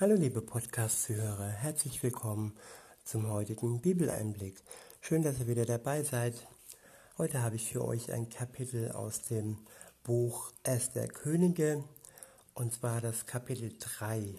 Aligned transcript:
Hallo 0.00 0.16
liebe 0.16 0.42
Podcast-Zuhörer, 0.42 1.46
herzlich 1.46 2.02
willkommen 2.02 2.56
zum 3.04 3.30
heutigen 3.30 3.80
Bibeleinblick. 3.80 4.56
Schön, 5.00 5.22
dass 5.22 5.38
ihr 5.38 5.46
wieder 5.46 5.66
dabei 5.66 6.02
seid. 6.02 6.34
Heute 7.16 7.40
habe 7.44 7.54
ich 7.54 7.70
für 7.70 7.84
euch 7.84 8.10
ein 8.10 8.28
Kapitel 8.28 8.90
aus 8.90 9.22
dem 9.22 9.56
Buch 10.02 10.50
Esther 10.64 11.06
Könige 11.06 11.84
und 12.54 12.72
zwar 12.72 13.00
das 13.00 13.26
Kapitel 13.26 13.72
3. 13.78 14.34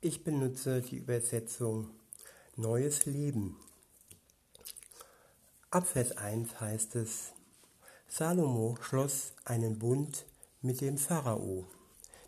Ich 0.00 0.24
benutze 0.24 0.82
die 0.82 0.96
Übersetzung 0.96 1.90
Neues 2.56 3.06
Leben. 3.06 3.56
Ab 5.70 5.86
Vers 5.86 6.16
1 6.16 6.60
heißt 6.60 6.96
es, 6.96 7.30
Salomo 8.08 8.76
schloss 8.80 9.34
einen 9.44 9.78
Bund 9.78 10.26
mit 10.62 10.80
dem 10.80 10.98
Pharao, 10.98 11.68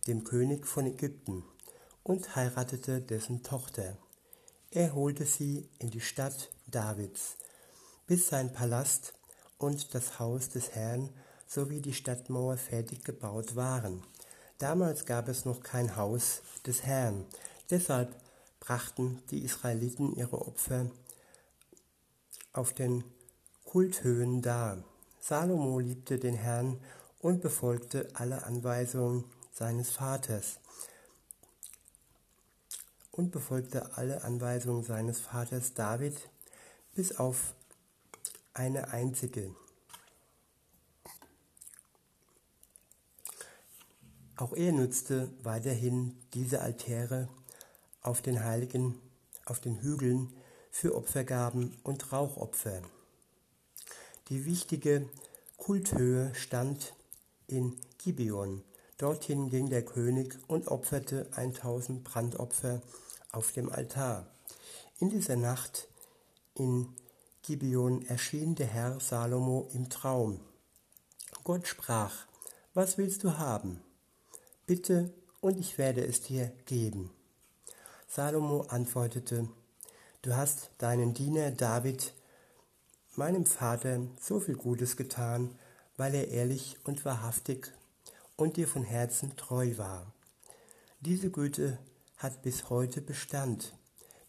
dem 0.07 0.23
König 0.23 0.65
von 0.65 0.87
Ägypten 0.87 1.43
und 2.09 2.35
heiratete 2.35 3.03
dessen 3.03 3.43
Tochter. 3.43 3.99
Er 4.71 4.95
holte 4.95 5.27
sie 5.27 5.69
in 5.79 5.91
die 5.91 6.01
Stadt 6.01 6.49
Davids, 6.67 7.37
bis 8.07 8.29
sein 8.29 8.51
Palast 8.51 9.13
und 9.59 9.95
das 9.95 10.19
Haus 10.19 10.49
des 10.49 10.71
Herrn 10.71 11.11
sowie 11.47 11.83
die 11.83 11.93
Stadtmauer 11.93 12.57
fertig 12.57 13.05
gebaut 13.05 13.57
waren. 13.57 14.03
Damals 14.57 15.05
gab 15.05 15.29
es 15.29 15.45
noch 15.45 15.61
kein 15.61 15.97
Haus 15.97 16.41
des 16.67 16.83
Herrn, 16.83 17.27
deshalb 17.69 18.17
brachten 18.59 19.23
die 19.31 19.45
Israeliten 19.45 20.15
ihre 20.17 20.41
Opfer 20.47 20.91
auf 22.55 22.73
den 22.73 23.05
Kulthöhen 23.65 24.41
dar. 24.41 24.83
Salomo 25.21 25.79
liebte 25.79 26.19
den 26.19 26.35
Herrn 26.35 26.81
und 27.21 27.43
befolgte 27.43 28.09
alle 28.15 28.45
Anweisungen 28.45 29.25
seines 29.53 29.91
Vaters 29.91 30.59
und 33.19 33.33
befolgte 33.33 33.97
alle 33.97 34.23
Anweisungen 34.23 34.85
seines 34.85 35.19
Vaters 35.19 35.75
David 35.75 36.17
bis 36.95 37.19
auf 37.19 37.55
eine 38.55 38.93
einzige. 38.93 39.55
Auch 44.37 44.53
er 44.53 44.71
nutzte 44.71 45.29
weiterhin 45.43 46.15
diese 46.33 46.61
Altäre 46.61 47.29
auf 48.03 48.23
den 48.23 48.45
Heiligen, 48.45 48.95
auf 49.47 49.59
den 49.59 49.83
Hügeln 49.83 50.33
für 50.71 50.95
Opfergaben 50.95 51.77
und 51.83 52.13
Rauchopfer. 52.13 52.83
Die 54.29 54.45
wichtige 54.45 55.09
Kulthöhe 55.57 56.33
stand 56.37 56.95
in 57.49 57.77
Gibeon. 57.99 58.63
Dorthin 58.97 59.51
ging 59.51 59.71
der 59.71 59.85
König 59.85 60.39
und 60.47 60.69
opferte 60.69 61.27
1000 61.33 62.05
Brandopfer 62.05 62.81
auf 63.33 63.53
dem 63.53 63.71
Altar. 63.71 64.27
In 64.99 65.11
dieser 65.11 65.37
Nacht 65.37 65.89
in 66.55 66.89
Gibeon 67.43 68.05
erschien 68.07 68.55
der 68.55 68.67
Herr 68.67 69.01
Salomo 69.01 69.69
im 69.73 69.89
Traum. 69.89 70.41
Gott 71.45 71.67
sprach, 71.67 72.27
was 72.75 72.99
willst 72.99 73.25
du 73.25 73.39
haben? 73.39 73.81
Bitte, 74.67 75.13
und 75.41 75.59
ich 75.59 75.79
werde 75.79 76.05
es 76.05 76.21
dir 76.21 76.53
geben. 76.67 77.11
Salomo 78.07 78.63
antwortete, 78.69 79.49
du 80.23 80.37
hast 80.37 80.71
deinen 80.79 81.15
Diener 81.15 81.51
David, 81.51 82.13
meinem 83.15 83.47
Vater, 83.47 84.01
so 84.21 84.41
viel 84.41 84.57
Gutes 84.57 84.97
getan, 84.97 85.57
weil 85.97 86.15
er 86.15 86.29
ehrlich 86.29 86.77
und 86.85 87.05
wahrhaftig 87.05 87.73
und 88.37 88.57
dir 88.57 88.69
von 88.69 88.85
Herzen 88.85 89.37
treu 89.37 89.77
war. 89.77 90.13
Diese 91.01 91.31
Güte 91.31 91.79
hat 92.19 92.43
bis 92.43 92.69
heute 92.69 93.01
Bestand, 93.01 93.75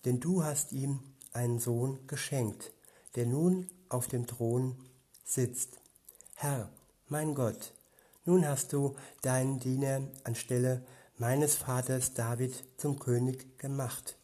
denn 0.06 0.20
du 0.20 0.44
hast 0.44 0.72
ihm 0.72 1.00
einen 1.34 1.60
Sohn 1.60 2.08
geschenkt, 2.08 2.72
der 3.16 3.26
nun 3.26 3.70
auf 3.90 4.08
dem 4.08 4.28
Thron 4.28 4.78
sitzt. 5.24 5.82
Herr, 6.36 6.72
mein 7.08 7.36
Gott, 7.36 7.74
nun 8.26 8.48
hast 8.48 8.74
du 8.74 8.96
deinen 9.22 9.60
Diener 9.60 10.08
anstelle 10.24 10.86
meines 11.18 11.56
Vaters 11.56 12.14
David 12.14 12.64
zum 12.78 13.00
König 13.00 13.58
gemacht. 13.58 14.18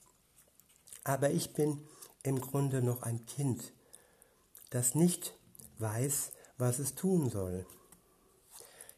Aber 1.04 1.32
ich 1.32 1.54
bin 1.54 1.82
im 2.24 2.40
Grunde 2.40 2.82
noch 2.82 3.02
ein 3.02 3.26
Kind, 3.26 3.74
das 4.70 4.96
nicht 4.96 5.38
weiß, 5.80 6.32
was 6.58 6.80
es 6.80 6.96
tun 6.96 7.30
soll. 7.30 7.66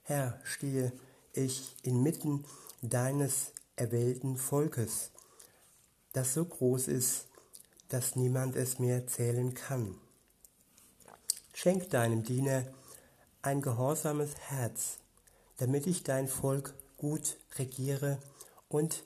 Herr, 0.03 0.39
stehe 0.44 0.94
ich 1.33 1.75
inmitten 1.83 2.45
deines 2.81 3.51
erwählten 3.77 4.35
Volkes, 4.35 5.11
das 6.11 6.33
so 6.33 6.43
groß 6.43 6.89
ist, 6.89 7.27
dass 7.89 8.15
niemand 8.17 8.55
es 8.55 8.79
mehr 8.79 9.07
zählen 9.07 9.53
kann. 9.53 9.95
Schenk 11.53 11.89
deinem 11.89 12.23
Diener 12.23 12.65
ein 13.41 13.61
gehorsames 13.61 14.35
Herz, 14.49 14.97
damit 15.57 15.88
ich 15.88 16.03
dein 16.03 16.27
Volk 16.27 16.73
gut 16.97 17.38
regiere 17.57 18.17
und 18.67 19.03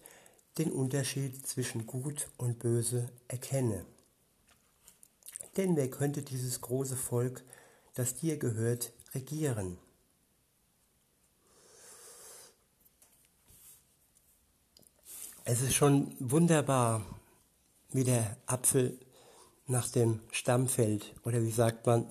den 0.57 0.71
Unterschied 0.71 1.45
zwischen 1.45 1.85
Gut 1.85 2.29
und 2.37 2.59
Böse 2.59 3.09
erkenne. 3.27 3.85
Denn 5.57 5.75
wer 5.75 5.89
könnte 5.89 6.23
dieses 6.23 6.61
große 6.61 6.95
Volk, 6.95 7.43
das 7.93 8.15
dir 8.15 8.37
gehört, 8.37 8.93
regieren? 9.13 9.77
Es 15.51 15.59
ist 15.59 15.73
schon 15.73 16.15
wunderbar, 16.17 17.01
wie 17.91 18.05
der 18.05 18.37
Apfel 18.45 18.97
nach 19.67 19.89
dem 19.89 20.21
Stamm 20.31 20.69
fällt. 20.69 21.13
Oder 21.25 21.43
wie 21.43 21.51
sagt 21.51 21.85
man? 21.85 22.05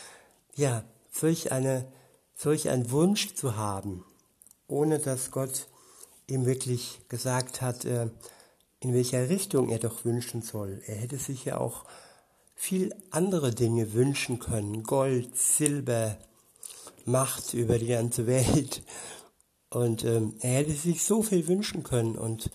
ja, 0.54 0.84
solch, 1.10 1.52
eine, 1.52 1.92
solch 2.34 2.70
ein 2.70 2.90
Wunsch 2.90 3.34
zu 3.34 3.58
haben, 3.58 4.06
ohne 4.68 5.00
dass 5.00 5.32
Gott 5.32 5.68
ihm 6.28 6.46
wirklich 6.46 7.02
gesagt 7.10 7.60
hat, 7.60 7.84
äh, 7.84 8.08
in 8.80 8.94
welcher 8.94 9.28
Richtung 9.28 9.68
er 9.68 9.80
doch 9.80 10.06
wünschen 10.06 10.40
soll. 10.40 10.80
Er 10.86 10.94
hätte 10.94 11.18
sich 11.18 11.44
ja 11.44 11.58
auch 11.58 11.84
viel 12.54 12.94
andere 13.10 13.50
Dinge 13.50 13.92
wünschen 13.92 14.38
können. 14.38 14.82
Gold, 14.82 15.36
Silber, 15.36 16.16
Macht 17.04 17.52
über 17.52 17.78
die 17.78 17.88
ganze 17.88 18.26
Welt. 18.26 18.82
Und 19.68 20.06
ähm, 20.06 20.36
er 20.40 20.52
hätte 20.52 20.72
sich 20.72 21.04
so 21.04 21.22
viel 21.22 21.46
wünschen 21.48 21.82
können. 21.82 22.16
Und 22.16 22.50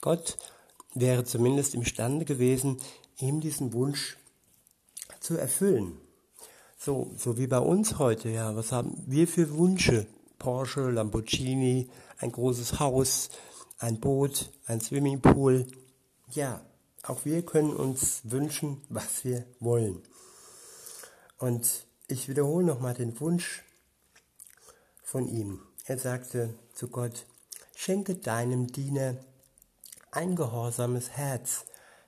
Gott 0.00 0.36
wäre 0.94 1.24
zumindest 1.24 1.74
imstande 1.74 2.24
gewesen, 2.24 2.78
ihm 3.18 3.40
diesen 3.40 3.72
Wunsch 3.72 4.16
zu 5.20 5.36
erfüllen. 5.36 5.98
So, 6.78 7.10
so 7.16 7.36
wie 7.36 7.46
bei 7.46 7.58
uns 7.58 7.98
heute, 7.98 8.28
ja, 8.28 8.54
was 8.54 8.72
haben 8.72 9.02
wir 9.06 9.26
für 9.26 9.58
Wünsche? 9.58 10.06
Porsche, 10.38 10.90
Lamborghini, 10.90 11.90
ein 12.18 12.30
großes 12.30 12.78
Haus, 12.78 13.30
ein 13.78 13.98
Boot, 13.98 14.50
ein 14.66 14.80
Swimmingpool. 14.80 15.66
Ja, 16.30 16.60
auch 17.02 17.24
wir 17.24 17.44
können 17.44 17.74
uns 17.74 18.20
wünschen, 18.24 18.82
was 18.88 19.24
wir 19.24 19.44
wollen. 19.58 20.02
Und 21.38 21.86
ich 22.06 22.28
wiederhole 22.28 22.64
nochmal 22.64 22.94
den 22.94 23.18
Wunsch 23.20 23.64
von 25.02 25.28
ihm. 25.28 25.60
Er 25.86 25.98
sagte 25.98 26.54
zu 26.74 26.88
Gott, 26.88 27.26
schenke 27.74 28.14
deinem 28.14 28.66
Diener 28.68 29.16
ein 30.10 30.36
gehorsames 30.36 31.10
Herz, 31.10 31.64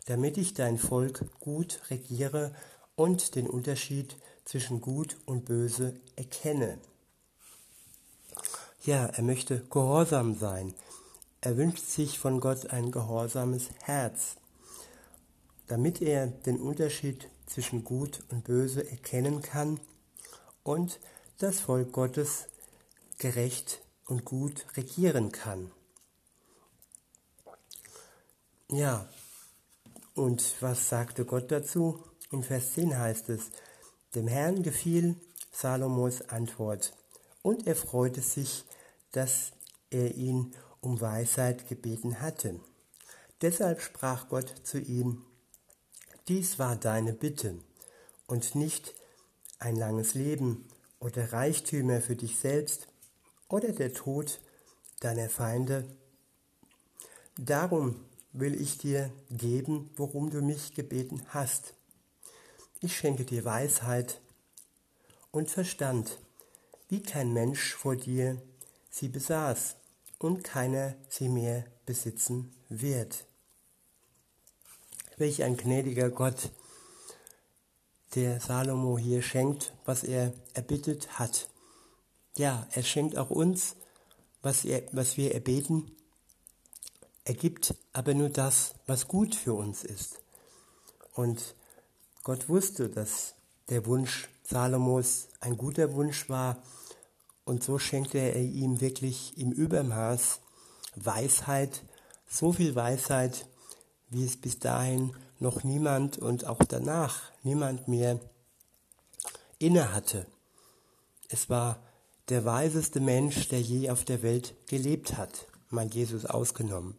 damit 0.07 0.39
ich 0.39 0.55
dein 0.55 0.79
Volk 0.79 1.25
gut 1.41 1.81
regiere 1.91 2.55
und 2.97 3.35
den 3.35 3.47
Unterschied 3.47 4.17
zwischen 4.45 4.81
Gut 4.81 5.17
und 5.27 5.45
Böse 5.45 5.95
erkenne. 6.17 6.79
Ja, 8.85 9.07
er 9.07 9.23
möchte 9.23 9.61
gehorsam 9.71 10.35
sein. 10.35 10.75
Er 11.41 11.57
wünscht 11.57 11.85
sich 11.85 12.19
von 12.19 12.41
Gott 12.41 12.71
ein 12.71 12.91
gehorsames 12.91 13.69
Herz, 13.83 14.37
damit 15.69 16.03
er 16.03 16.27
den 16.27 16.59
Unterschied 16.59 17.29
zwischen 17.47 17.85
Gut 17.85 18.23
und 18.31 18.45
Böse 18.45 18.89
erkennen 18.91 19.43
kann 19.43 19.81
und 20.63 20.99
das 21.39 21.61
Volk 21.61 21.93
Gottes 21.93 22.47
gerecht 23.19 23.81
und 24.07 24.25
gut 24.25 24.67
regieren 24.77 25.31
kann. 25.33 25.71
Ja, 28.73 29.09
und 30.15 30.55
was 30.61 30.89
sagte 30.89 31.25
Gott 31.25 31.51
dazu? 31.51 32.05
In 32.31 32.43
Vers 32.43 32.75
10 32.75 32.97
heißt 32.97 33.29
es, 33.31 33.51
dem 34.15 34.29
Herrn 34.29 34.63
gefiel 34.63 35.17
Salomos 35.53 36.23
Antwort, 36.29 36.93
und 37.43 37.67
er 37.67 37.75
freute 37.75 38.21
sich, 38.21 38.65
dass 39.13 39.53
er 39.91 40.15
ihn 40.15 40.55
um 40.81 41.01
Weisheit 41.01 41.69
gebeten 41.69 42.21
hatte. 42.21 42.61
Deshalb 43.43 43.81
sprach 43.81 44.29
Gott 44.29 44.55
zu 44.63 44.79
ihm, 44.79 45.25
dies 46.29 46.59
war 46.59 46.77
deine 46.77 47.13
Bitte 47.13 47.59
und 48.27 48.55
nicht 48.55 48.95
ein 49.59 49.75
langes 49.75 50.15
Leben 50.15 50.69
oder 51.01 51.33
Reichtümer 51.33 52.01
für 52.01 52.15
dich 52.15 52.39
selbst 52.39 52.87
oder 53.49 53.73
der 53.73 53.93
Tod 53.95 54.41
deiner 55.01 55.29
Feinde 55.29 55.89
Darum 57.43 58.05
will 58.33 58.61
ich 58.61 58.79
dir 58.79 59.11
geben, 59.31 59.91
worum 59.97 60.31
du 60.31 60.41
mich 60.41 60.75
gebeten 60.75 61.23
hast. 61.29 61.75
Ich 62.81 62.97
schenke 62.97 63.25
dir 63.25 63.45
Weisheit 63.45 64.21
und 65.31 65.51
Verstand, 65.51 66.19
wie 66.89 67.03
kein 67.03 67.33
Mensch 67.33 67.75
vor 67.75 67.97
dir 67.97 68.41
sie 68.91 69.09
besaß 69.09 69.77
und 70.19 70.45
keiner 70.45 70.95
sie 71.09 71.29
mehr 71.29 71.65
besitzen 71.87 72.53
wird. 72.69 73.27
Welch 75.17 75.43
ein 75.43 75.57
gnädiger 75.57 76.11
Gott, 76.11 76.51
der 78.15 78.41
Salomo 78.41 78.99
hier 78.99 79.23
schenkt, 79.23 79.73
was 79.85 80.03
er 80.03 80.33
erbittet 80.55 81.19
hat. 81.19 81.49
Ja, 82.37 82.67
er 82.73 82.83
schenkt 82.83 83.17
auch 83.17 83.31
uns, 83.31 83.77
was, 84.43 84.65
er, 84.65 84.83
was 84.93 85.17
wir 85.17 85.35
erbeten. 85.35 85.91
Er 87.31 87.35
gibt 87.35 87.77
aber 87.93 88.13
nur 88.13 88.29
das, 88.29 88.75
was 88.89 89.07
gut 89.07 89.37
für 89.37 89.55
uns 89.55 89.85
ist. 89.85 90.19
Und 91.15 91.55
Gott 92.25 92.49
wusste, 92.49 92.89
dass 92.89 93.35
der 93.69 93.87
Wunsch 93.87 94.29
Salomos 94.43 95.29
ein 95.39 95.57
guter 95.57 95.95
Wunsch 95.95 96.29
war. 96.29 96.61
Und 97.45 97.63
so 97.63 97.79
schenkte 97.79 98.19
er 98.19 98.43
ihm 98.43 98.81
wirklich 98.81 99.39
im 99.39 99.53
Übermaß 99.53 100.41
Weisheit, 100.97 101.85
so 102.29 102.53
viel 102.53 102.75
Weisheit, 102.75 103.47
wie 104.09 104.25
es 104.25 104.37
bis 104.37 104.59
dahin 104.59 105.15
noch 105.39 105.63
niemand 105.63 106.19
und 106.19 106.47
auch 106.47 106.65
danach 106.65 107.31
niemand 107.45 107.87
mehr 107.87 108.19
inne 109.61 109.95
hatte. 109.95 110.27
Es 111.29 111.49
war 111.49 111.81
der 112.29 112.45
weiseste 112.45 112.99
Mensch, 112.99 113.47
der 113.51 113.61
je 113.61 113.89
auf 113.89 114.05
der 114.05 114.25
Welt 114.25 114.53
gelebt 114.67 115.17
hat, 115.17 115.47
mal 115.71 115.87
Jesus 115.87 116.27
ausgenommen. 116.27 116.99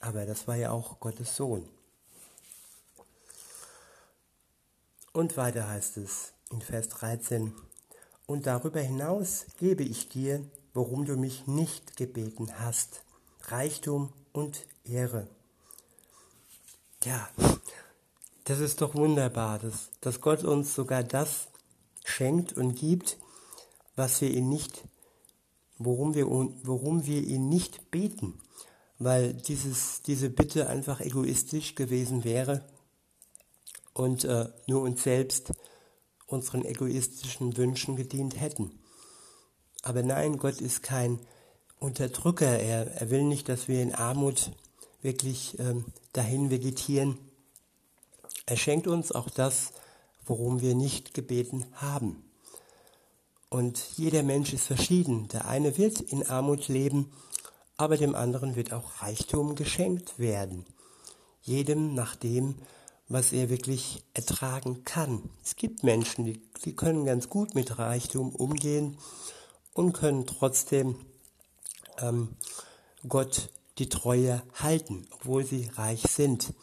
Aber 0.00 0.26
das 0.26 0.48
war 0.48 0.56
ja 0.56 0.70
auch 0.70 0.98
Gottes 0.98 1.36
Sohn. 1.36 1.68
Und 5.12 5.36
weiter 5.36 5.68
heißt 5.68 5.98
es 5.98 6.32
in 6.50 6.60
Vers 6.60 6.88
13, 6.88 7.54
und 8.26 8.46
darüber 8.46 8.80
hinaus 8.80 9.46
gebe 9.58 9.82
ich 9.82 10.08
dir, 10.08 10.44
worum 10.74 11.04
du 11.04 11.16
mich 11.16 11.46
nicht 11.46 11.96
gebeten 11.96 12.58
hast, 12.58 13.02
Reichtum 13.42 14.12
und 14.32 14.66
Ehre. 14.84 15.28
Ja, 17.04 17.28
das 18.44 18.60
ist 18.60 18.80
doch 18.80 18.94
wunderbar, 18.94 19.58
dass, 19.58 19.90
dass 20.00 20.20
Gott 20.20 20.44
uns 20.44 20.74
sogar 20.74 21.02
das 21.02 21.48
schenkt 22.04 22.54
und 22.54 22.74
gibt, 22.74 23.18
was 23.96 24.20
wir 24.20 24.30
ihn 24.30 24.48
nicht, 24.48 24.84
worum 25.84 26.14
wir, 26.14 26.26
worum 26.28 27.06
wir 27.06 27.22
ihn 27.22 27.48
nicht 27.48 27.90
beten, 27.90 28.38
weil 28.98 29.34
dieses, 29.34 30.02
diese 30.02 30.30
Bitte 30.30 30.68
einfach 30.68 31.00
egoistisch 31.00 31.74
gewesen 31.74 32.24
wäre 32.24 32.64
und 33.94 34.24
äh, 34.24 34.48
nur 34.66 34.82
uns 34.82 35.02
selbst, 35.02 35.52
unseren 36.26 36.64
egoistischen 36.64 37.56
Wünschen 37.56 37.96
gedient 37.96 38.40
hätten. 38.40 38.70
Aber 39.82 40.02
nein, 40.02 40.38
Gott 40.38 40.60
ist 40.60 40.82
kein 40.82 41.18
Unterdrücker. 41.78 42.58
Er, 42.58 42.92
er 42.92 43.10
will 43.10 43.24
nicht, 43.24 43.48
dass 43.48 43.68
wir 43.68 43.82
in 43.82 43.94
Armut 43.94 44.52
wirklich 45.02 45.58
ähm, 45.58 45.84
dahin 46.12 46.50
vegetieren. 46.50 47.18
Er 48.46 48.56
schenkt 48.56 48.86
uns 48.86 49.12
auch 49.12 49.28
das, 49.28 49.72
worum 50.24 50.60
wir 50.60 50.74
nicht 50.74 51.14
gebeten 51.14 51.66
haben. 51.74 52.24
Und 53.52 53.98
jeder 53.98 54.22
Mensch 54.22 54.54
ist 54.54 54.64
verschieden. 54.64 55.28
Der 55.28 55.46
eine 55.46 55.76
wird 55.76 56.00
in 56.00 56.26
Armut 56.26 56.68
leben, 56.68 57.12
aber 57.76 57.98
dem 57.98 58.14
anderen 58.14 58.56
wird 58.56 58.72
auch 58.72 59.02
Reichtum 59.02 59.56
geschenkt 59.56 60.18
werden. 60.18 60.64
Jedem 61.42 61.92
nach 61.92 62.16
dem, 62.16 62.54
was 63.10 63.30
er 63.30 63.50
wirklich 63.50 64.04
ertragen 64.14 64.84
kann. 64.84 65.28
Es 65.44 65.56
gibt 65.56 65.82
Menschen, 65.82 66.24
die, 66.24 66.40
die 66.64 66.74
können 66.74 67.04
ganz 67.04 67.28
gut 67.28 67.54
mit 67.54 67.78
Reichtum 67.78 68.34
umgehen 68.34 68.96
und 69.74 69.92
können 69.92 70.26
trotzdem 70.26 70.96
ähm, 71.98 72.28
Gott 73.06 73.50
die 73.76 73.90
Treue 73.90 74.42
halten, 74.54 75.06
obwohl 75.10 75.44
sie 75.44 75.68
reich 75.74 76.04
sind. 76.04 76.54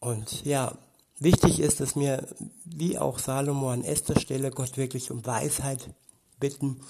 Und 0.00 0.46
ja, 0.46 0.78
wichtig 1.18 1.60
ist, 1.60 1.80
dass 1.80 1.96
wir, 1.96 2.26
wie 2.64 2.98
auch 2.98 3.18
Salomo 3.18 3.70
an 3.70 3.84
erster 3.84 4.18
Stelle, 4.18 4.50
Gott 4.50 4.76
wirklich 4.76 5.10
um 5.10 5.24
Weisheit 5.24 5.90
bitten 6.38 6.80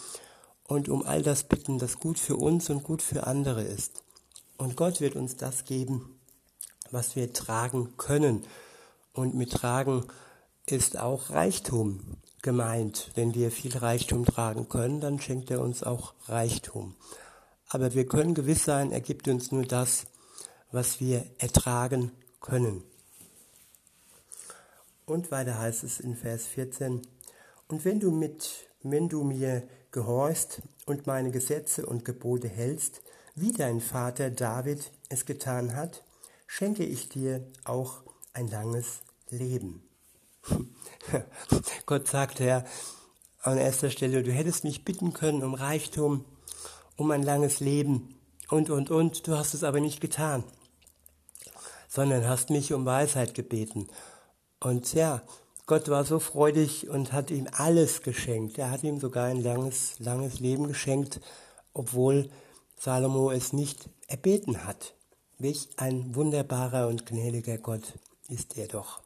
und 0.64 0.88
um 0.88 1.02
all 1.04 1.22
das 1.22 1.44
bitten, 1.44 1.78
das 1.78 1.98
gut 1.98 2.18
für 2.18 2.36
uns 2.36 2.70
und 2.70 2.82
gut 2.82 3.02
für 3.02 3.26
andere 3.26 3.62
ist. 3.62 4.02
Und 4.56 4.76
Gott 4.76 5.00
wird 5.00 5.16
uns 5.16 5.36
das 5.36 5.64
geben, 5.64 6.18
was 6.90 7.16
wir 7.16 7.32
tragen 7.32 7.96
können. 7.96 8.44
Und 9.12 9.34
mit 9.34 9.52
tragen 9.52 10.04
ist 10.66 10.98
auch 10.98 11.30
Reichtum 11.30 12.00
gemeint. 12.42 13.10
Wenn 13.14 13.34
wir 13.34 13.50
viel 13.50 13.76
Reichtum 13.76 14.24
tragen 14.24 14.68
können, 14.68 15.00
dann 15.00 15.20
schenkt 15.20 15.50
er 15.50 15.60
uns 15.60 15.82
auch 15.82 16.14
Reichtum. 16.26 16.94
Aber 17.68 17.94
wir 17.94 18.06
können 18.06 18.34
gewiss 18.34 18.64
sein, 18.64 18.92
er 18.92 19.00
gibt 19.00 19.26
uns 19.28 19.50
nur 19.50 19.64
das, 19.64 20.06
was 20.70 21.00
wir 21.00 21.24
ertragen 21.38 22.12
können. 22.40 22.84
Und 25.06 25.30
weiter 25.30 25.58
heißt 25.58 25.84
es 25.84 26.00
in 26.00 26.16
Vers 26.16 26.46
14, 26.46 27.02
und 27.68 27.84
wenn 27.84 28.00
du 28.00 28.10
mit, 28.10 28.68
wenn 28.82 29.08
du 29.08 29.24
mir 29.24 29.66
gehorchst 29.90 30.62
und 30.86 31.06
meine 31.06 31.30
Gesetze 31.30 31.86
und 31.86 32.04
Gebote 32.04 32.48
hältst, 32.48 33.00
wie 33.34 33.52
dein 33.52 33.80
Vater 33.80 34.30
David 34.30 34.92
es 35.08 35.24
getan 35.24 35.74
hat, 35.74 36.04
schenke 36.46 36.84
ich 36.84 37.08
dir 37.08 37.46
auch 37.64 38.02
ein 38.32 38.48
langes 38.48 39.00
Leben. 39.30 39.82
Gott 41.86 42.06
sagte 42.06 42.44
ja 42.44 42.64
an 43.42 43.58
erster 43.58 43.90
Stelle, 43.90 44.22
du 44.22 44.32
hättest 44.32 44.64
mich 44.64 44.84
bitten 44.84 45.12
können 45.12 45.42
um 45.42 45.54
Reichtum, 45.54 46.24
um 46.96 47.10
ein 47.10 47.22
langes 47.22 47.60
Leben 47.60 48.14
und, 48.50 48.70
und, 48.70 48.90
und, 48.90 49.26
du 49.26 49.36
hast 49.36 49.54
es 49.54 49.64
aber 49.64 49.80
nicht 49.80 50.00
getan, 50.00 50.44
sondern 51.88 52.28
hast 52.28 52.50
mich 52.50 52.72
um 52.72 52.84
Weisheit 52.84 53.34
gebeten. 53.34 53.88
Und 54.64 54.94
ja, 54.94 55.20
Gott 55.66 55.90
war 55.90 56.06
so 56.06 56.18
freudig 56.18 56.88
und 56.88 57.12
hat 57.12 57.30
ihm 57.30 57.48
alles 57.52 58.00
geschenkt. 58.00 58.56
Er 58.56 58.70
hat 58.70 58.82
ihm 58.82 58.98
sogar 58.98 59.26
ein 59.26 59.42
langes, 59.42 59.98
langes 59.98 60.40
Leben 60.40 60.66
geschenkt, 60.66 61.20
obwohl 61.74 62.30
Salomo 62.78 63.30
es 63.30 63.52
nicht 63.52 63.90
erbeten 64.08 64.64
hat. 64.64 64.94
Welch 65.38 65.68
ein 65.76 66.14
wunderbarer 66.14 66.88
und 66.88 67.04
gnädiger 67.04 67.58
Gott 67.58 67.92
ist 68.30 68.56
er 68.56 68.66
doch. 68.68 69.02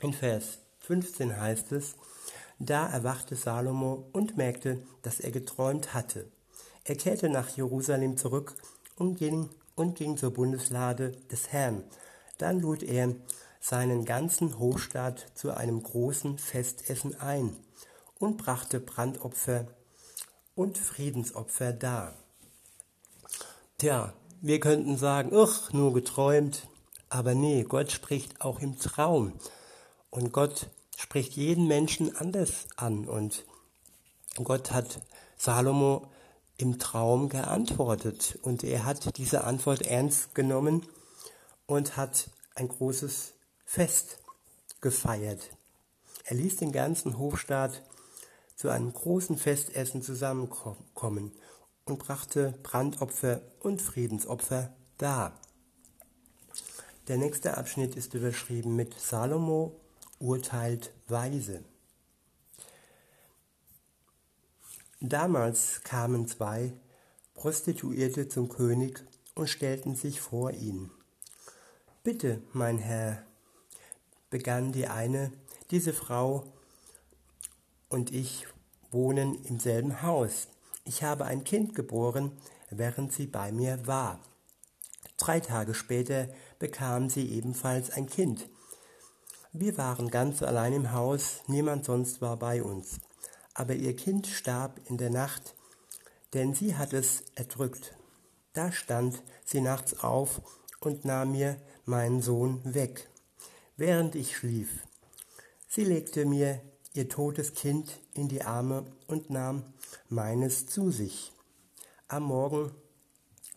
In 0.00 0.12
Vers 0.12 0.58
15 0.78 1.40
heißt 1.40 1.72
es, 1.72 1.96
da 2.60 2.88
erwachte 2.88 3.34
Salomo 3.34 4.08
und 4.12 4.36
merkte, 4.36 4.80
dass 5.02 5.18
er 5.18 5.32
geträumt 5.32 5.92
hatte. 5.92 6.30
Er 6.84 6.94
kehrte 6.94 7.28
nach 7.30 7.48
Jerusalem 7.48 8.16
zurück 8.16 8.54
und 8.94 9.16
ging, 9.16 9.50
und 9.74 9.96
ging 9.96 10.16
zur 10.16 10.32
Bundeslade 10.32 11.16
des 11.32 11.48
Herrn. 11.48 11.82
Dann 12.38 12.60
lud 12.60 12.82
er 12.82 13.14
seinen 13.60 14.04
ganzen 14.04 14.58
Hofstaat 14.58 15.26
zu 15.34 15.54
einem 15.54 15.82
großen 15.82 16.38
Festessen 16.38 17.20
ein 17.20 17.56
und 18.18 18.36
brachte 18.38 18.80
Brandopfer 18.80 19.66
und 20.54 20.78
Friedensopfer 20.78 21.72
dar. 21.72 22.14
Tja, 23.78 24.12
wir 24.40 24.60
könnten 24.60 24.96
sagen, 24.96 25.30
ach, 25.34 25.72
nur 25.72 25.92
geträumt. 25.92 26.66
Aber 27.10 27.34
nee, 27.34 27.64
Gott 27.64 27.90
spricht 27.90 28.40
auch 28.40 28.60
im 28.60 28.78
Traum. 28.78 29.32
Und 30.10 30.32
Gott 30.32 30.68
spricht 30.96 31.34
jeden 31.34 31.66
Menschen 31.66 32.14
anders 32.16 32.66
an. 32.76 33.08
Und 33.08 33.44
Gott 34.42 34.72
hat 34.72 35.00
Salomo 35.36 36.08
im 36.56 36.78
Traum 36.78 37.28
geantwortet. 37.28 38.38
Und 38.42 38.64
er 38.64 38.84
hat 38.84 39.16
diese 39.16 39.44
Antwort 39.44 39.82
ernst 39.82 40.34
genommen 40.34 40.86
und 41.68 41.96
hat 41.96 42.30
ein 42.56 42.66
großes 42.66 43.34
Fest 43.64 44.18
gefeiert. 44.80 45.50
Er 46.24 46.36
ließ 46.36 46.56
den 46.56 46.72
ganzen 46.72 47.18
Hofstaat 47.18 47.84
zu 48.56 48.70
einem 48.70 48.92
großen 48.92 49.38
Festessen 49.38 50.02
zusammenkommen 50.02 51.32
und 51.84 51.98
brachte 51.98 52.58
Brandopfer 52.62 53.42
und 53.60 53.80
Friedensopfer 53.80 54.74
dar. 54.96 55.38
Der 57.06 57.18
nächste 57.18 57.56
Abschnitt 57.56 57.96
ist 57.96 58.14
überschrieben 58.14 58.74
mit 58.74 58.98
Salomo 58.98 59.78
urteilt 60.18 60.92
weise. 61.06 61.62
Damals 65.00 65.82
kamen 65.84 66.26
zwei 66.26 66.72
Prostituierte 67.34 68.28
zum 68.28 68.48
König 68.48 69.04
und 69.34 69.48
stellten 69.48 69.94
sich 69.94 70.20
vor 70.20 70.50
ihn. 70.50 70.90
Bitte, 72.10 72.40
mein 72.54 72.78
Herr, 72.78 73.22
begann 74.30 74.72
die 74.72 74.86
eine, 74.86 75.30
diese 75.70 75.92
Frau 75.92 76.42
und 77.90 78.14
ich 78.14 78.46
wohnen 78.90 79.44
im 79.44 79.60
selben 79.60 80.00
Haus. 80.00 80.48
Ich 80.86 81.02
habe 81.02 81.26
ein 81.26 81.44
Kind 81.44 81.74
geboren, 81.74 82.32
während 82.70 83.12
sie 83.12 83.26
bei 83.26 83.52
mir 83.52 83.86
war. 83.86 84.20
Drei 85.18 85.38
Tage 85.40 85.74
später 85.74 86.28
bekam 86.58 87.10
sie 87.10 87.30
ebenfalls 87.30 87.90
ein 87.90 88.06
Kind. 88.06 88.48
Wir 89.52 89.76
waren 89.76 90.08
ganz 90.08 90.42
allein 90.42 90.72
im 90.72 90.92
Haus, 90.92 91.42
niemand 91.46 91.84
sonst 91.84 92.22
war 92.22 92.38
bei 92.38 92.62
uns. 92.62 93.00
Aber 93.52 93.74
ihr 93.74 93.94
Kind 93.94 94.26
starb 94.26 94.80
in 94.88 94.96
der 94.96 95.10
Nacht, 95.10 95.54
denn 96.32 96.54
sie 96.54 96.74
hat 96.74 96.94
es 96.94 97.24
erdrückt. 97.34 97.94
Da 98.54 98.72
stand 98.72 99.22
sie 99.44 99.60
nachts 99.60 100.00
auf 100.02 100.40
und 100.80 101.04
nahm 101.04 101.32
mir 101.32 101.60
meinen 101.88 102.22
Sohn 102.22 102.60
weg, 102.64 103.08
während 103.76 104.14
ich 104.14 104.36
schlief. 104.36 104.68
Sie 105.66 105.84
legte 105.84 106.26
mir 106.26 106.60
ihr 106.92 107.08
totes 107.08 107.54
Kind 107.54 108.00
in 108.14 108.28
die 108.28 108.42
Arme 108.42 108.84
und 109.06 109.30
nahm 109.30 109.64
meines 110.08 110.66
zu 110.66 110.90
sich. 110.90 111.32
Am 112.06 112.24
Morgen, 112.24 112.70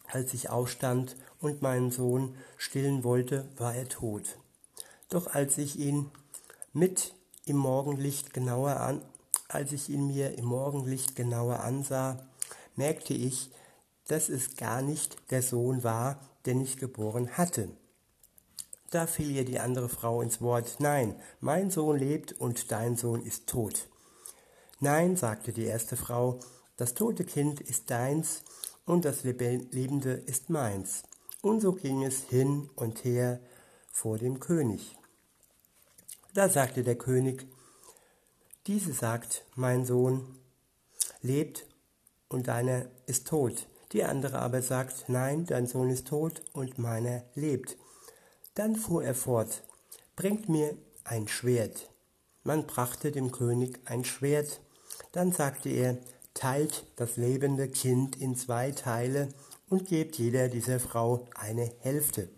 als 0.08 0.34
ich 0.34 0.50
aufstand 0.50 1.16
und 1.40 1.62
meinen 1.62 1.92
Sohn 1.92 2.36
stillen 2.58 3.04
wollte, 3.04 3.50
war 3.58 3.76
er 3.76 3.88
tot. 3.88 4.38
Doch 5.10 5.28
als 5.28 5.58
ich 5.58 5.78
ihn 5.78 6.10
mit 6.74 7.14
im 7.46 7.58
Morgenlicht 7.58 8.34
genauer 8.34 8.78
an, 8.80 9.02
als 9.48 9.74
ich 9.74 9.90
ihn 9.90 10.08
mir 10.08 10.38
im 10.38 10.46
Morgenlicht 10.46 11.16
genauer 11.16 11.60
ansah, 11.62 12.26
merkte 12.76 13.14
ich, 13.14 13.52
dass 14.08 14.30
es 14.30 14.56
gar 14.56 14.82
nicht 14.82 15.18
der 15.32 15.42
Sohn 15.42 15.84
war, 15.84 16.20
den 16.46 16.62
ich 16.62 16.78
geboren 16.78 17.38
hatte. 17.38 17.70
Da 18.92 19.08
fiel 19.08 19.32
ihr 19.32 19.46
die 19.46 19.60
andere 19.60 19.88
Frau 19.88 20.22
ins 20.22 20.42
Wort, 20.42 20.76
nein, 20.80 21.16
mein 21.40 21.72
Sohn 21.72 21.98
lebt 21.98 22.34
und 22.34 22.72
dein 22.74 22.98
Sohn 22.98 23.26
ist 23.26 23.48
tot. 23.48 23.88
Nein, 24.82 25.16
sagte 25.16 25.54
die 25.54 25.64
erste 25.64 25.96
Frau, 25.96 26.40
das 26.76 26.94
tote 26.94 27.24
Kind 27.24 27.62
ist 27.62 27.90
deins 27.90 28.44
und 28.86 29.06
das 29.06 29.24
Lebende 29.24 30.12
ist 30.12 30.50
meins. 30.50 31.04
Und 31.42 31.62
so 31.62 31.72
ging 31.72 32.04
es 32.04 32.24
hin 32.24 32.70
und 32.76 33.06
her 33.06 33.40
vor 33.92 34.18
dem 34.18 34.42
König. 34.42 34.98
Da 36.34 36.50
sagte 36.50 36.84
der 36.84 36.98
König, 36.98 37.48
diese 38.68 38.92
sagt, 38.92 39.46
mein 39.56 39.86
Sohn 39.86 40.38
lebt 41.22 41.66
und 42.28 42.48
deiner 42.48 42.88
ist 43.06 43.28
tot. 43.28 43.68
Die 43.94 44.04
andere 44.04 44.40
aber 44.40 44.62
sagt, 44.62 45.08
nein, 45.08 45.46
dein 45.46 45.66
Sohn 45.66 45.90
ist 45.90 46.08
tot 46.08 46.42
und 46.54 46.78
meiner 46.78 47.24
lebt. 47.36 47.78
Dann 48.56 48.76
fuhr 48.76 49.04
er 49.04 49.16
fort, 49.16 49.64
bringt 50.16 50.50
mir 50.50 50.78
ein 51.04 51.28
Schwert. 51.28 51.90
Man 52.44 52.68
brachte 52.68 53.12
dem 53.12 53.32
König 53.32 53.80
ein 53.86 54.04
Schwert. 54.04 54.62
Dann 55.12 55.32
sagte 55.32 55.70
er, 55.70 55.98
teilt 56.34 56.86
das 56.96 57.18
lebende 57.18 57.70
Kind 57.70 58.16
in 58.16 58.36
zwei 58.36 58.72
Teile 58.72 59.30
und 59.70 59.88
gebt 59.88 60.18
jeder 60.18 60.50
dieser 60.50 60.80
Frau 60.80 61.28
eine 61.36 61.72
Hälfte. 61.80 62.30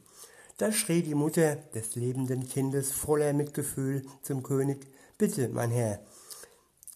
Da 0.57 0.71
schrie 0.71 1.01
die 1.01 1.15
Mutter 1.15 1.55
des 1.55 1.95
lebenden 1.95 2.47
Kindes 2.47 2.91
voller 2.91 3.33
Mitgefühl 3.33 4.05
zum 4.21 4.43
König, 4.43 4.87
Bitte, 5.17 5.47
mein 5.49 5.71
Herr, 5.71 5.99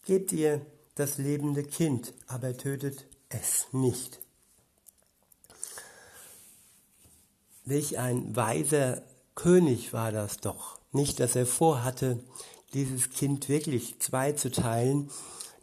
gebt 0.05 0.31
ihr 0.31 0.65
das 0.95 1.17
lebende 1.17 1.63
Kind, 1.63 2.13
aber 2.27 2.57
tötet 2.57 3.05
es 3.29 3.67
nicht. 3.71 4.19
Welch 7.67 7.97
ein 7.97 8.33
weiser 8.33 9.01
König 9.36 9.91
war 9.91 10.13
das 10.13 10.38
doch. 10.38 10.79
Nicht, 10.93 11.19
dass 11.19 11.36
er 11.36 11.45
vorhatte, 11.45 12.17
dieses 12.74 13.09
Kind 13.09 13.50
wirklich 13.50 14.00
zwei 14.00 14.31
zu 14.31 14.50
teilen. 14.50 15.09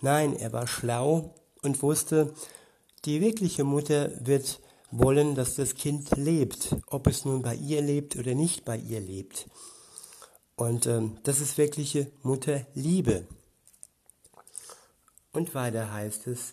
Nein, 0.02 0.36
er 0.36 0.52
war 0.52 0.66
schlau 0.66 1.34
und 1.62 1.82
wusste, 1.82 2.34
die 3.06 3.22
wirkliche 3.22 3.64
Mutter 3.64 4.10
wird 4.20 4.60
wollen, 4.90 5.34
dass 5.34 5.54
das 5.54 5.76
Kind 5.76 6.14
lebt, 6.14 6.76
ob 6.88 7.06
es 7.06 7.24
nun 7.24 7.40
bei 7.40 7.54
ihr 7.54 7.80
lebt 7.80 8.16
oder 8.16 8.34
nicht 8.34 8.66
bei 8.66 8.76
ihr 8.76 9.00
lebt. 9.00 9.48
Und 10.56 10.86
ähm, 10.86 11.16
das 11.22 11.40
ist 11.40 11.56
wirkliche 11.56 12.10
Mutterliebe. 12.22 13.26
Und 15.32 15.54
weiter 15.54 15.90
heißt 15.90 16.26
es, 16.26 16.52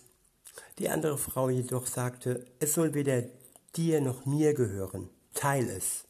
die 0.78 0.88
andere 0.88 1.18
Frau 1.18 1.50
jedoch 1.50 1.86
sagte, 1.86 2.46
es 2.58 2.72
soll 2.72 2.94
weder 2.94 3.24
dir 3.76 4.00
noch 4.00 4.24
mir 4.24 4.54
gehören, 4.54 5.10
teil 5.34 5.68
es. 5.68 6.04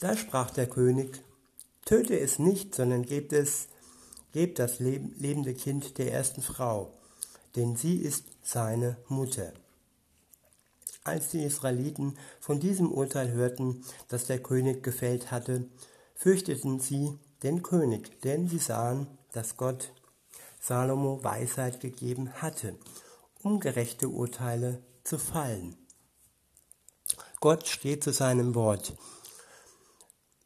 Da 0.00 0.16
sprach 0.16 0.50
der 0.50 0.68
König, 0.68 1.22
töte 1.84 2.18
es 2.18 2.38
nicht, 2.38 2.74
sondern 2.74 3.02
gebt 3.02 3.32
es, 3.32 3.68
gebt 4.32 4.58
das 4.58 4.78
lebende 4.78 5.54
Kind 5.54 5.98
der 5.98 6.12
ersten 6.12 6.42
Frau, 6.42 6.92
denn 7.54 7.76
sie 7.76 7.96
ist 7.96 8.24
seine 8.42 8.96
Mutter. 9.08 9.52
Als 11.04 11.28
die 11.28 11.44
Israeliten 11.44 12.18
von 12.40 12.58
diesem 12.58 12.90
Urteil 12.90 13.32
hörten, 13.32 13.84
das 14.08 14.24
der 14.24 14.42
König 14.42 14.82
gefällt 14.82 15.30
hatte, 15.30 15.68
fürchteten 16.14 16.80
sie 16.80 17.18
den 17.42 17.62
König, 17.62 18.20
denn 18.22 18.48
sie 18.48 18.58
sahen, 18.58 19.06
dass 19.32 19.56
Gott 19.56 19.92
Salomo 20.60 21.22
Weisheit 21.22 21.80
gegeben 21.80 22.32
hatte, 22.42 22.74
um 23.42 23.60
gerechte 23.60 24.08
Urteile 24.08 24.82
zu 25.04 25.16
fallen. 25.16 25.76
Gott 27.46 27.68
steht 27.68 28.02
zu 28.02 28.12
seinem 28.12 28.56
Wort. 28.56 28.94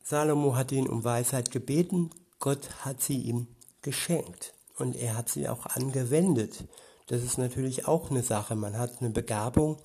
Salomo 0.05 0.55
hat 0.55 0.71
ihn 0.71 0.87
um 0.87 1.03
Weisheit 1.03 1.51
gebeten, 1.51 2.11
Gott 2.39 2.85
hat 2.85 3.01
sie 3.01 3.17
ihm 3.17 3.47
geschenkt 3.81 4.53
und 4.77 4.97
er 4.97 5.17
hat 5.17 5.31
sie 5.31 5.49
auch 5.49 5.65
angewendet. 5.65 6.65
Das 7.07 7.23
ist 7.23 7.39
natürlich 7.39 7.89
auch 7.89 8.11
eine 8.11 8.23
Sache. 8.23 8.55
Man 8.55 8.77
hat 8.77 9.01
eine 9.01 9.09
Begabung, 9.09 9.81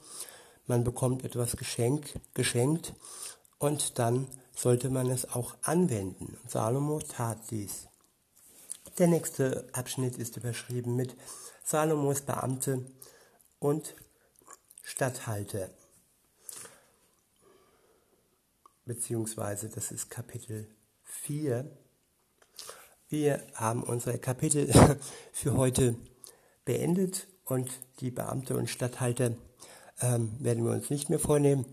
man 0.67 0.83
bekommt 0.83 1.23
etwas 1.23 1.55
geschenk, 1.55 2.19
geschenkt 2.33 2.93
und 3.59 3.97
dann 3.97 4.27
sollte 4.53 4.89
man 4.89 5.09
es 5.09 5.23
auch 5.33 5.55
anwenden. 5.61 6.37
Salomo 6.49 6.99
tat 6.99 7.37
dies. 7.49 7.87
Der 8.97 9.07
nächste 9.07 9.69
Abschnitt 9.71 10.17
ist 10.17 10.35
überschrieben 10.35 10.97
mit 10.97 11.15
Salomos 11.63 12.19
Beamte 12.19 12.85
und 13.59 13.95
Statthalter. 14.83 15.69
Beziehungsweise 18.85 19.67
das 19.67 19.91
ist 19.91 20.11
Kapitel 20.11 20.67
4. 21.05 21.65
Wir 23.09 23.41
haben 23.55 23.81
unsere 23.81 24.19
Kapitel 24.19 24.71
für 25.31 25.57
heute 25.57 25.95
beendet 26.65 27.27
und 27.45 27.71
die 27.99 28.11
Beamte 28.11 28.55
und 28.55 28.69
Statthalter 28.69 29.31
ähm, 30.01 30.35
werden 30.39 30.63
wir 30.63 30.71
uns 30.71 30.91
nicht 30.91 31.09
mehr 31.09 31.17
vornehmen. 31.17 31.65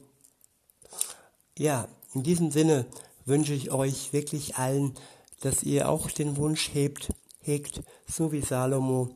Ja, 1.59 1.87
in 2.15 2.23
diesem 2.23 2.51
Sinne 2.51 2.87
wünsche 3.27 3.53
ich 3.53 3.71
euch 3.71 4.15
wirklich 4.15 4.57
allen, 4.57 4.95
dass 5.41 5.63
ihr 5.63 5.91
auch 5.91 6.11
den 6.11 6.39
Wunsch 6.39 6.73
hebt, 6.73 7.13
hegt, 7.41 7.83
so 8.07 8.33
wie 8.33 8.41
Salomo, 8.41 9.15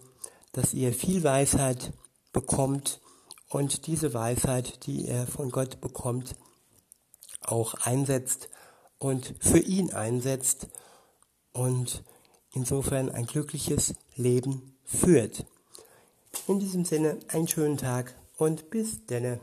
dass 0.53 0.75
ihr 0.75 0.93
viel 0.93 1.25
Weisheit 1.25 1.95
bekommt 2.35 3.01
und 3.49 3.87
diese 3.87 4.13
Weisheit, 4.13 4.85
die 4.87 5.09
er 5.09 5.27
von 5.27 5.51
Gott 5.51 5.81
bekommt, 5.81 6.35
auch 7.43 7.75
einsetzt 7.75 8.49
und 8.99 9.35
für 9.41 9.59
ihn 9.59 9.93
einsetzt 9.93 10.69
und 11.53 12.03
insofern 12.53 13.11
ein 13.11 13.27
glückliches 13.27 13.95
Leben 14.15 14.77
führt. 14.85 15.45
In 16.47 16.59
diesem 16.59 16.85
Sinne 16.85 17.19
einen 17.29 17.49
schönen 17.49 17.77
Tag 17.77 18.15
und 18.37 18.71
bis 18.71 19.07
denne. 19.07 19.41